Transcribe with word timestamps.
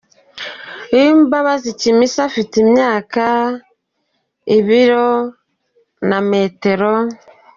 Uwimbabazi 0.93 1.69
Kimisa 1.79 2.19
afite 2.29 2.53
imyaka, 2.63 3.23
ibiro 4.57 5.09
na 6.09 6.19
metero. 6.29 6.91